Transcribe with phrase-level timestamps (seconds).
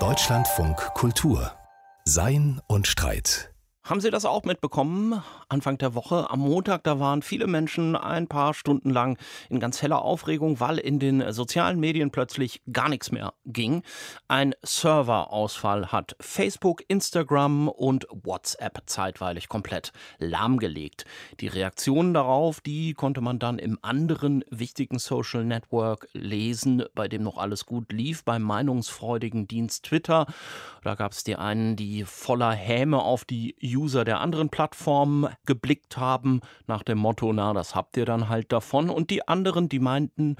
[0.00, 1.52] Deutschlandfunk Kultur.
[2.04, 3.53] Sein und Streit
[3.84, 5.22] haben Sie das auch mitbekommen?
[5.50, 9.18] Anfang der Woche, am Montag, da waren viele Menschen ein paar Stunden lang
[9.50, 13.82] in ganz heller Aufregung, weil in den sozialen Medien plötzlich gar nichts mehr ging.
[14.26, 21.04] Ein Serverausfall hat Facebook, Instagram und WhatsApp zeitweilig komplett lahmgelegt.
[21.40, 27.22] Die Reaktionen darauf, die konnte man dann im anderen wichtigen Social Network lesen, bei dem
[27.22, 30.24] noch alles gut lief, beim meinungsfreudigen Dienst Twitter.
[30.82, 35.96] Da gab es die einen, die voller Häme auf die User der anderen Plattformen geblickt
[35.96, 38.90] haben, nach dem Motto, na, das habt ihr dann halt davon.
[38.90, 40.36] Und die anderen, die meinten,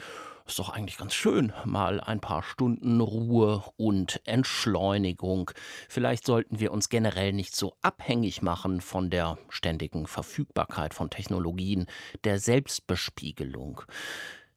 [0.47, 5.51] ist doch eigentlich ganz schön, mal ein paar Stunden Ruhe und Entschleunigung.
[5.89, 11.87] Vielleicht sollten wir uns generell nicht so abhängig machen von der ständigen Verfügbarkeit von Technologien,
[12.25, 13.83] der Selbstbespiegelung.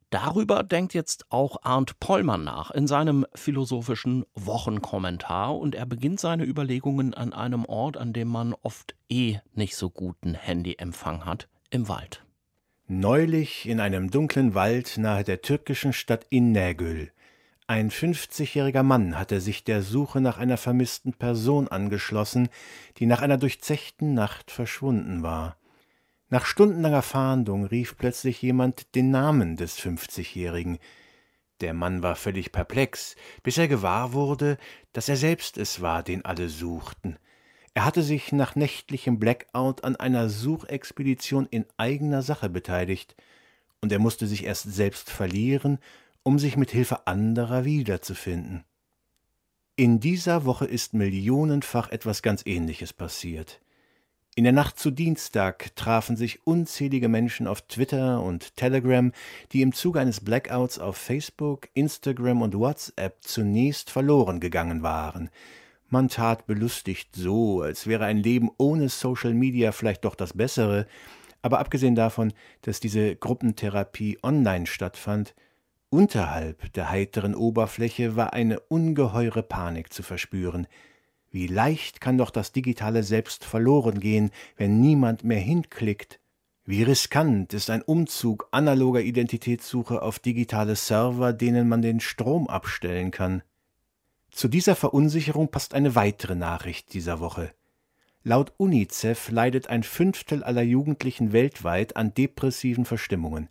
[0.09, 6.45] Darüber denkt jetzt auch Arndt Pollmann nach in seinem philosophischen Wochenkommentar und er beginnt seine
[6.45, 11.89] Überlegungen an einem Ort, an dem man oft eh nicht so guten Handyempfang hat, im
[11.89, 12.23] Wald.
[12.87, 17.11] Neulich in einem dunklen Wald nahe der türkischen Stadt Innägül.
[17.69, 22.47] Ein 50-jähriger Mann hatte sich der Suche nach einer vermissten Person angeschlossen,
[22.95, 25.57] die nach einer durchzechten Nacht verschwunden war.
[26.29, 30.77] Nach stundenlanger Fahndung rief plötzlich jemand den Namen des Fünfzigjährigen.
[31.61, 34.57] Der Mann war völlig perplex, bis er gewahr wurde,
[34.91, 37.17] dass er selbst es war, den alle suchten.
[37.73, 43.15] Er hatte sich nach nächtlichem Blackout an einer Suchexpedition in eigener Sache beteiligt,
[43.79, 45.79] und er musste sich erst selbst verlieren,
[46.23, 48.65] um sich mit Hilfe anderer wiederzufinden.
[49.77, 53.61] In dieser Woche ist millionenfach etwas ganz Ähnliches passiert.
[54.37, 59.11] In der Nacht zu Dienstag trafen sich unzählige Menschen auf Twitter und Telegram,
[59.51, 65.31] die im Zuge eines Blackouts auf Facebook, Instagram und WhatsApp zunächst verloren gegangen waren.
[65.89, 70.85] Man tat belustigt so, als wäre ein Leben ohne Social Media vielleicht doch das bessere,
[71.41, 72.31] aber abgesehen davon,
[72.61, 75.33] dass diese Gruppentherapie online stattfand,
[75.89, 80.67] unterhalb der heiteren Oberfläche war eine ungeheure Panik zu verspüren.
[81.37, 86.19] Wie leicht kann doch das digitale Selbst verloren gehen, wenn niemand mehr hinklickt?
[86.65, 93.11] Wie riskant ist ein Umzug analoger Identitätssuche auf digitale Server, denen man den Strom abstellen
[93.11, 93.43] kann?
[94.31, 97.53] Zu dieser Verunsicherung passt eine weitere Nachricht dieser Woche.
[98.23, 103.47] Laut UNICEF leidet ein Fünftel aller Jugendlichen weltweit an depressiven Verstimmungen.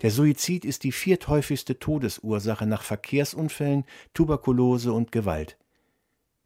[0.00, 3.82] Der Suizid ist die vierthäufigste Todesursache nach Verkehrsunfällen,
[4.14, 5.56] Tuberkulose und Gewalt.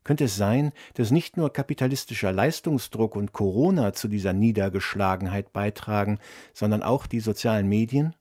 [0.05, 6.19] Könnte es sein, dass nicht nur kapitalistischer Leistungsdruck und Corona zu dieser Niedergeschlagenheit beitragen,
[6.55, 8.15] sondern auch die sozialen Medien?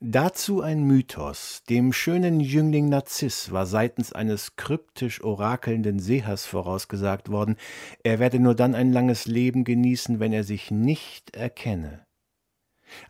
[0.00, 1.64] Dazu ein Mythos.
[1.68, 7.56] Dem schönen Jüngling Narziss war seitens eines kryptisch orakelnden Sehers vorausgesagt worden,
[8.04, 12.07] er werde nur dann ein langes Leben genießen, wenn er sich nicht erkenne.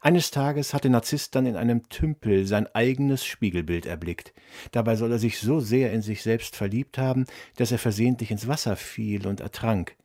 [0.00, 4.33] Eines Tages hatte Narziss dann in einem Tümpel sein eigenes Spiegelbild erblickt.
[4.72, 7.25] Dabei soll er sich so sehr in sich selbst verliebt haben,
[7.56, 9.97] dass er versehentlich ins Wasser fiel und ertrank.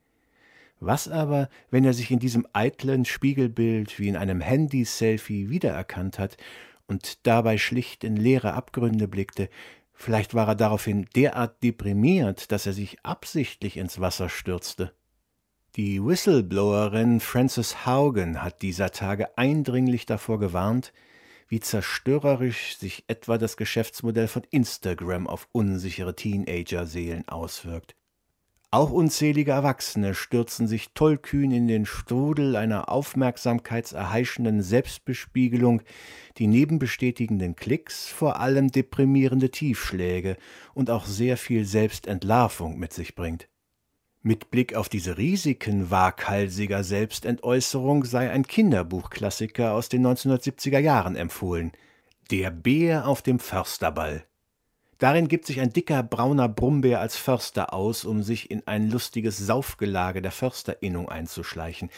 [0.80, 6.36] Was aber, wenn er sich in diesem eitlen Spiegelbild wie in einem Handy-Selfie wiedererkannt hat
[6.86, 9.48] und dabei schlicht in leere Abgründe blickte,
[9.94, 14.92] vielleicht war er daraufhin derart deprimiert, dass er sich absichtlich ins Wasser stürzte.
[15.76, 20.92] Die Whistleblowerin Frances Haugen hat dieser Tage eindringlich davor gewarnt,
[21.48, 27.96] wie zerstörerisch sich etwa das Geschäftsmodell von Instagram auf unsichere Teenager-Seelen auswirkt.
[28.70, 35.82] Auch unzählige Erwachsene stürzen sich tollkühn in den Strudel einer aufmerksamkeitserheischenden Selbstbespiegelung,
[36.38, 40.36] die neben bestätigenden Klicks vor allem deprimierende Tiefschläge
[40.72, 43.48] und auch sehr viel Selbstentlarvung mit sich bringt.
[44.26, 51.72] Mit Blick auf diese Risiken waghalsiger Selbstentäußerung sei ein Kinderbuchklassiker aus den 1970er Jahren empfohlen.
[52.30, 54.24] Der Bär auf dem Försterball.
[54.96, 59.36] Darin gibt sich ein dicker brauner Brummbär als Förster aus, um sich in ein lustiges
[59.36, 61.90] Saufgelage der Försterinnung einzuschleichen.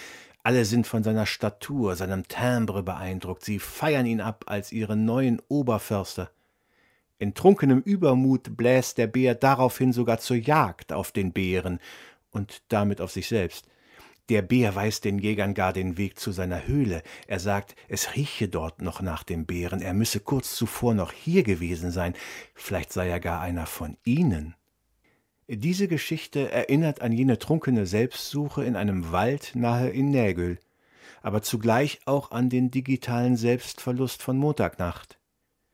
[0.42, 5.40] Alle sind von seiner Statur, seinem Timbre beeindruckt, sie feiern ihn ab als ihren neuen
[5.46, 6.32] Oberförster.
[7.18, 11.78] In trunkenem Übermut bläst der Bär daraufhin sogar zur Jagd auf den Bären
[12.36, 13.66] und damit auf sich selbst.
[14.28, 17.02] Der Bär weist den Jägern gar den Weg zu seiner Höhle.
[17.28, 21.42] Er sagt, es rieche dort noch nach dem Bären, er müsse kurz zuvor noch hier
[21.42, 22.14] gewesen sein,
[22.54, 24.54] vielleicht sei er gar einer von ihnen.
[25.48, 30.58] Diese Geschichte erinnert an jene trunkene Selbstsuche in einem Wald nahe in Nägel,
[31.22, 35.18] aber zugleich auch an den digitalen Selbstverlust von Montagnacht.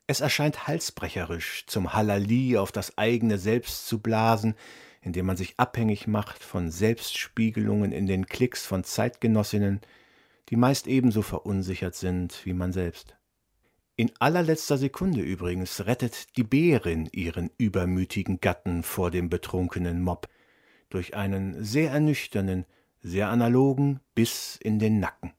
[0.07, 4.57] Es erscheint halsbrecherisch, zum Halali auf das eigene Selbst zu blasen,
[5.03, 9.81] indem man sich abhängig macht von Selbstspiegelungen in den Klicks von Zeitgenossinnen,
[10.49, 13.17] die meist ebenso verunsichert sind wie man selbst.
[13.97, 20.29] In allerletzter Sekunde übrigens rettet die Bärin ihren übermütigen Gatten vor dem betrunkenen Mob
[20.89, 22.65] durch einen sehr ernüchternden,
[23.01, 25.33] sehr analogen Biss in den Nacken.